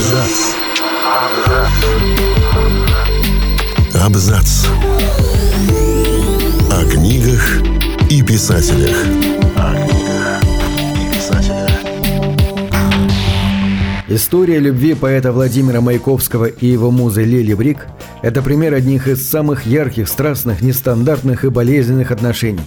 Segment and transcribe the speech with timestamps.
[0.00, 0.54] Абзац.
[4.02, 4.66] Абзац.
[6.70, 7.60] О книгах
[8.08, 8.96] и писателях.
[9.56, 10.42] О книгах
[10.96, 11.70] и писателях.
[14.08, 17.86] История любви поэта Владимира Маяковского и его музы Лили Брик–
[18.22, 22.64] это пример одних из самых ярких, страстных, нестандартных и болезненных отношений.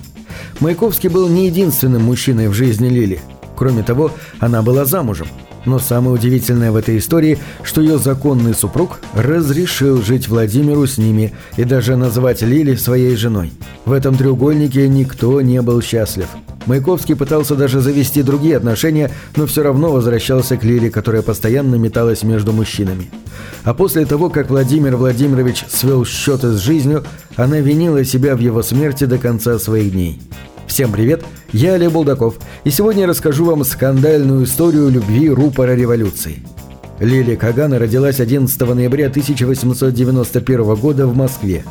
[0.60, 3.22] Маяковский был не единственным мужчиной в жизни Лили.
[3.56, 5.28] Кроме того, она была замужем–
[5.66, 11.34] но самое удивительное в этой истории, что ее законный супруг разрешил жить Владимиру с ними
[11.58, 13.52] и даже назвать Лили своей женой.
[13.86, 16.28] В этом треугольнике никто не был счастлив.
[16.66, 22.24] Маяковский пытался даже завести другие отношения, но все равно возвращался к Лиле, которая постоянно металась
[22.24, 23.10] между мужчинами.
[23.64, 27.04] А после того, как Владимир Владимирович свел счеты с жизнью,
[27.36, 30.22] она винила себя в его смерти до конца своих дней.
[30.68, 36.42] Всем привет, я Олег Булдаков, и сегодня я расскажу вам скандальную историю любви рупора революции.
[37.00, 41.64] Лилия Кагана родилась 11 ноября 1891 года в Москве.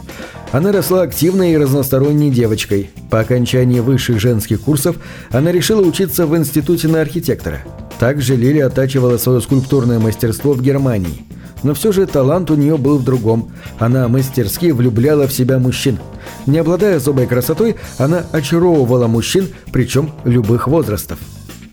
[0.53, 2.91] Она росла активной и разносторонней девочкой.
[3.11, 4.97] По окончании высших женских курсов
[5.31, 7.63] она решила учиться в институте на архитектора.
[7.99, 11.25] Также Лилия оттачивала свое скульптурное мастерство в Германии.
[11.63, 13.51] Но все же талант у нее был в другом.
[13.79, 15.99] Она мастерски влюбляла в себя мужчин–
[16.47, 21.19] не обладая особой красотой, она очаровывала мужчин, причем любых возрастов.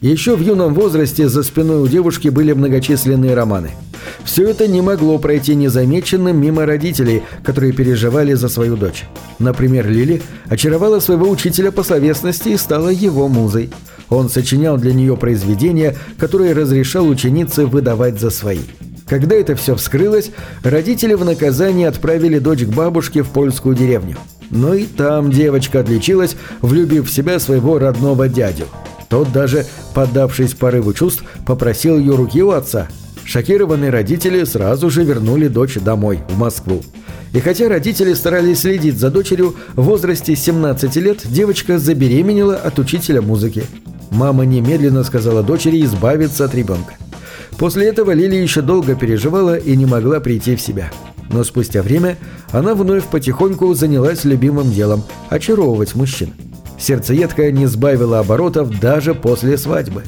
[0.01, 3.71] Еще в юном возрасте за спиной у девушки были многочисленные романы.
[4.23, 9.03] Все это не могло пройти незамеченным мимо родителей, которые переживали за свою дочь.
[9.39, 13.71] Например, Лили очаровала своего учителя по словесности и стала его музой.
[14.09, 18.61] Он сочинял для нее произведения, которые разрешал ученице выдавать за свои.
[19.09, 20.29] Когда это все вскрылось,
[20.63, 24.17] родители в наказание отправили дочь к бабушке в польскую деревню.
[24.51, 28.65] Но и там девочка отличилась, влюбив в себя своего родного дядю.
[29.09, 29.65] Тот даже,
[29.95, 32.87] поддавшись порыву чувств, попросил ее руки у отца.
[33.25, 36.83] Шокированные родители сразу же вернули дочь домой, в Москву.
[37.33, 43.21] И хотя родители старались следить за дочерью, в возрасте 17 лет девочка забеременела от учителя
[43.23, 43.63] музыки.
[44.11, 46.93] Мама немедленно сказала дочери избавиться от ребенка.
[47.59, 50.89] После этого Лили еще долго переживала и не могла прийти в себя.
[51.29, 52.17] Но спустя время
[52.51, 56.33] она вновь потихоньку занялась любимым делом– очаровывать мужчин.
[56.79, 60.03] Сердцеедка не сбавила оборотов даже после свадьбы.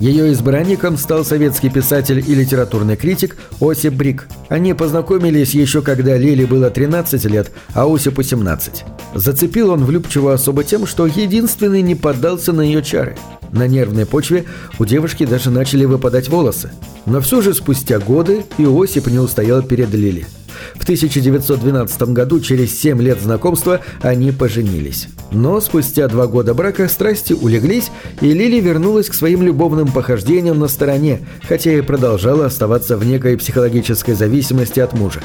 [0.00, 4.26] Ее избранником стал советский писатель и литературный критик Осип Брик.
[4.48, 8.84] Они познакомились еще когда Лили было 13 лет, а Осипу 17.
[9.14, 13.16] Зацепил он влюбчивую особо тем, что единственный не поддался на ее чары.
[13.52, 14.44] На нервной почве
[14.78, 16.70] у девушки даже начали выпадать волосы.
[17.06, 20.26] Но все же спустя годы Иосип не устоял перед Лили–
[20.74, 25.08] в 1912 году, через 7 лет знакомства, они поженились.
[25.30, 30.68] Но спустя два года брака страсти улеглись, и Лили вернулась к своим любовным похождениям на
[30.68, 35.20] стороне, хотя и продолжала оставаться в некой психологической зависимости от мужа.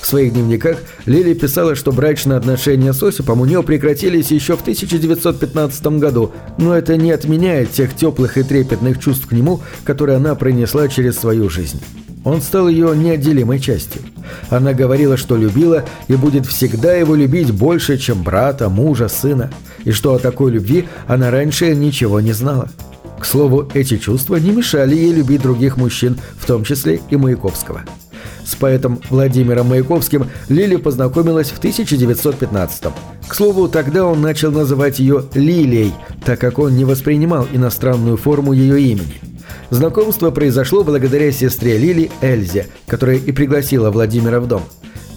[0.00, 4.62] В своих дневниках Лили писала, что брачные отношения с Осипом у нее прекратились еще в
[4.62, 10.34] 1915 году, но это не отменяет тех теплых и трепетных чувств к нему, которые она
[10.34, 11.80] пронесла через свою жизнь.
[12.24, 14.02] Он стал ее неотделимой частью.
[14.50, 19.50] Она говорила, что любила и будет всегда его любить больше, чем брата, мужа, сына,
[19.84, 22.68] и что о такой любви она раньше ничего не знала.
[23.18, 27.82] К слову, эти чувства не мешали ей любить других мужчин, в том числе и Маяковского.
[28.44, 32.92] С поэтом Владимиром Маяковским Лили познакомилась в 1915 -м.
[33.26, 35.92] К слову, тогда он начал называть ее Лилией,
[36.24, 39.20] так как он не воспринимал иностранную форму ее имени.
[39.70, 44.62] Знакомство произошло благодаря сестре Лили Эльзе, которая и пригласила Владимира в дом.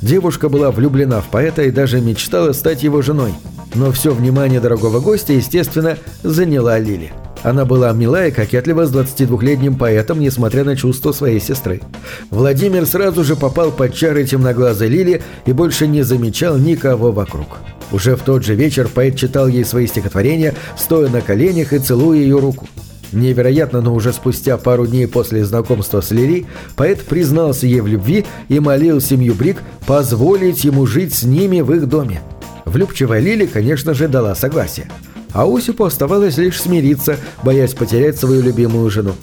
[0.01, 3.33] Девушка была влюблена в поэта и даже мечтала стать его женой.
[3.75, 7.13] Но все внимание дорогого гостя, естественно, заняла Лили.
[7.43, 11.81] Она была мила и кокетлива с 22-летним поэтом, несмотря на чувства своей сестры.
[12.29, 17.57] Владимир сразу же попал под чары темноглазой Лили и больше не замечал никого вокруг.
[17.91, 22.19] Уже в тот же вечер поэт читал ей свои стихотворения, стоя на коленях и целуя
[22.19, 22.67] ее руку.
[23.11, 26.45] Невероятно, но уже спустя пару дней после знакомства с Лири,
[26.77, 31.73] поэт признался ей в любви и молил семью Брик позволить ему жить с ними в
[31.73, 32.21] их доме.
[32.63, 34.87] Влюбчивая Лили, конечно же, дала согласие.
[35.33, 39.13] А Осипу оставалось лишь смириться, боясь потерять свою любимую жену.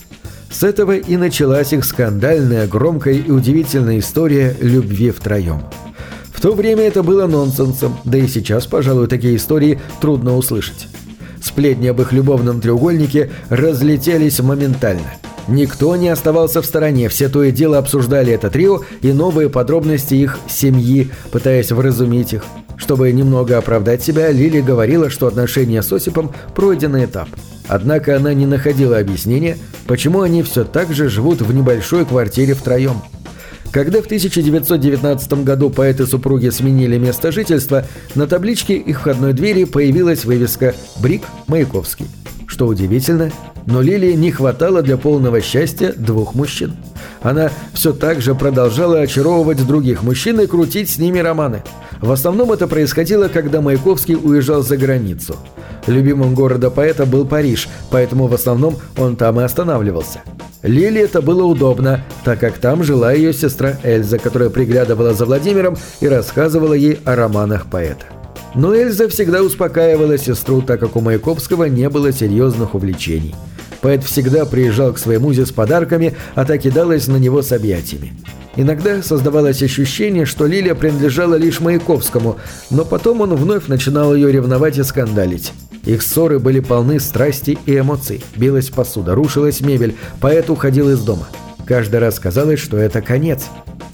[0.50, 5.62] С этого и началась их скандальная, громкая и удивительная история любви втроем.
[6.32, 10.86] В то время это было нонсенсом, да и сейчас, пожалуй, такие истории трудно услышать.
[11.42, 15.14] Сплетни об их любовном треугольнике разлетелись моментально.
[15.48, 20.14] Никто не оставался в стороне, все то и дело обсуждали это трио и новые подробности
[20.14, 22.44] их семьи, пытаясь вразумить их.
[22.78, 27.28] Чтобы немного оправдать себя, Лили говорила, что отношения с Осипом– пройденный этап.
[27.66, 33.02] Однако она не находила объяснения, почему они все так же живут в небольшой квартире втроем.
[33.72, 37.84] Когда в 1919 году поэты-супруги сменили место жительства,
[38.14, 42.06] на табличке их входной двери появилась вывеска «Брик Маяковский».
[42.46, 43.30] Что удивительно,
[43.68, 46.74] но Лилии не хватало для полного счастья двух мужчин.
[47.20, 51.62] Она все так же продолжала очаровывать других мужчин и крутить с ними романы.
[52.00, 55.36] В основном это происходило, когда Маяковский уезжал за границу.
[55.86, 60.20] Любимым города поэта был Париж, поэтому в основном он там и останавливался.
[60.62, 65.76] Лиле это было удобно, так как там жила ее сестра Эльза, которая приглядывала за Владимиром
[66.00, 68.06] и рассказывала ей о романах поэта.
[68.54, 73.34] Но Эльза всегда успокаивала сестру, так как у Маяковского не было серьезных увлечений.
[73.80, 78.12] Поэт всегда приезжал к своей музе с подарками, а та кидалась на него с объятиями.
[78.56, 82.38] Иногда создавалось ощущение, что Лилия принадлежала лишь Маяковскому,
[82.70, 85.52] но потом он вновь начинал ее ревновать и скандалить.
[85.84, 88.24] Их ссоры были полны страсти и эмоций.
[88.36, 91.28] Билась посуда, рушилась мебель, поэт уходил из дома.
[91.66, 93.44] Каждый раз казалось, что это конец.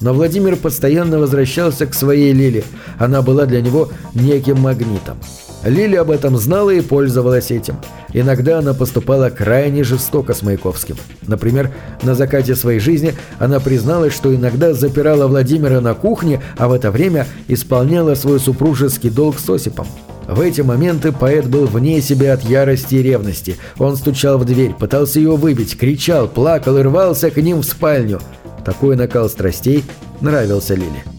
[0.01, 2.65] Но Владимир постоянно возвращался к своей Лиле.
[2.99, 5.19] Она была для него неким магнитом.
[5.65, 7.77] Лили об этом знала и пользовалась этим.
[8.13, 10.97] Иногда она поступала крайне жестоко с Маяковским.
[11.27, 11.73] Например,
[12.03, 16.91] на закате своей жизни она призналась, что иногда запирала Владимира на кухне, а в это
[16.91, 19.87] время исполняла свой супружеский долг с Осипом.
[20.29, 23.57] В эти моменты поэт был вне себя от ярости и ревности.
[23.79, 28.21] Он стучал в дверь, пытался ее выбить, кричал, плакал и рвался к ним в спальню.
[28.65, 29.85] Такой накал страстей
[30.21, 31.14] нравился Лиле.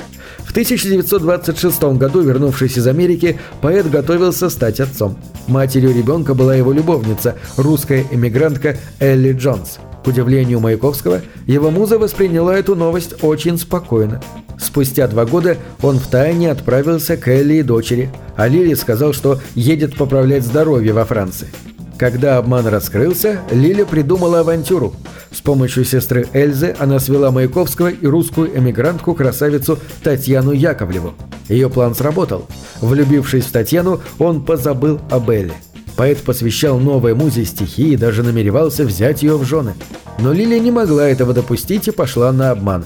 [0.56, 5.18] 1926 году, вернувшись из Америки, поэт готовился стать отцом.
[5.48, 9.80] Матерью ребенка была его любовница, русская эмигрантка Элли Джонс.
[10.06, 14.22] К удивлению Маяковского, его муза восприняла эту новость очень спокойно.
[14.58, 19.98] Спустя два года он втайне отправился к Элли и дочери, а Лили сказал, что едет
[19.98, 21.50] поправлять здоровье во Франции.
[21.98, 24.94] Когда обман раскрылся, Лиля придумала авантюру.
[25.32, 31.14] С помощью сестры Эльзы она свела Маяковского и русскую эмигрантку-красавицу Татьяну Яковлеву.
[31.48, 32.48] Ее план сработал.
[32.82, 35.54] Влюбившись в Татьяну, он позабыл о Белле.
[35.96, 39.74] Поэт посвящал новой музе стихи и даже намеревался взять ее в жены.
[40.18, 42.86] Но Лилия не могла этого допустить и пошла на обман.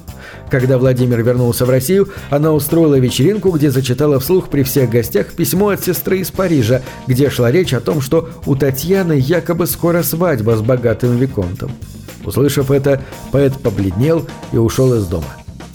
[0.49, 5.69] Когда Владимир вернулся в Россию, она устроила вечеринку, где зачитала вслух при всех гостях письмо
[5.69, 10.55] от сестры из Парижа, где шла речь о том, что у Татьяны якобы скоро свадьба
[10.55, 11.71] с богатым виконтом.
[12.25, 15.27] Услышав это, поэт побледнел и ушел из дома.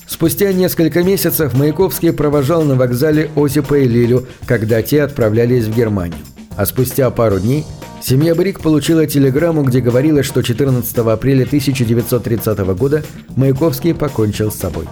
[0.07, 6.19] Спустя несколько месяцев Маяковский провожал на вокзале Осипа и Лилю, когда те отправлялись в Германию.
[6.57, 7.65] А спустя пару дней
[8.05, 13.03] семья Брик получила телеграмму, где говорилось, что 14 апреля 1930 года
[13.37, 14.87] Маяковский покончил с собой.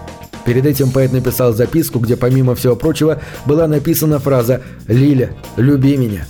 [0.45, 6.25] Перед этим поэт написал записку, где, помимо всего прочего, была написана фраза «Лиля, люби меня».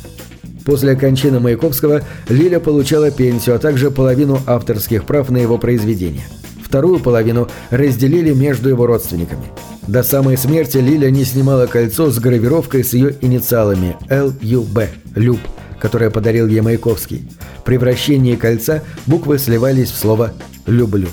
[0.66, 6.26] После кончины Маяковского Лиля получала пенсию, а также половину авторских прав на его произведения.
[6.64, 9.44] Вторую половину разделили между его родственниками.
[9.88, 14.80] До самой смерти Лиля не снимала кольцо с гравировкой с ее инициалами «ЛЮБ»–
[15.16, 15.40] «Люб»,
[15.84, 17.28] которое подарил ей Маяковский.
[17.66, 20.32] При вращении кольца буквы сливались в слово
[20.66, 21.10] «люблю».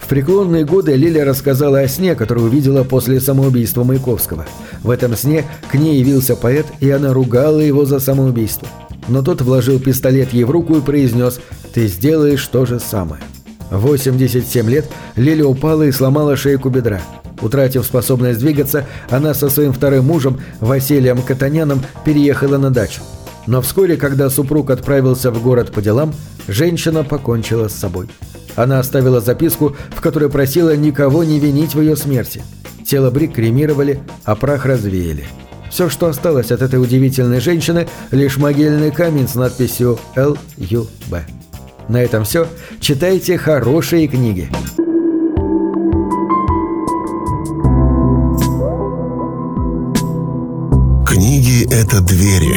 [0.00, 4.44] В преклонные годы Лиля рассказала о сне, который увидела после самоубийства Маяковского.
[4.82, 8.66] В этом сне к ней явился поэт, и она ругала его за самоубийство.
[9.06, 11.40] Но тот вложил пистолет ей в руку и произнес
[11.72, 13.22] «Ты сделаешь то же самое».
[13.70, 17.00] В 87 лет Лиля упала и сломала шейку бедра.
[17.40, 23.00] Утратив способность двигаться, она со своим вторым мужем, Василием Катаняном, переехала на дачу.
[23.46, 26.14] Но вскоре, когда супруг отправился в город по делам,
[26.48, 28.08] женщина покончила с собой.
[28.54, 32.42] Она оставила записку, в которой просила никого не винить в ее смерти.
[32.86, 35.24] Тело Брик кремировали, а прах развеяли.
[35.70, 41.24] Все, что осталось от этой удивительной женщины, лишь могильный камень с надписью «Л.Ю.Б».
[41.88, 42.46] На этом все.
[42.78, 44.50] Читайте хорошие книги.
[51.06, 52.56] Книги— это двери,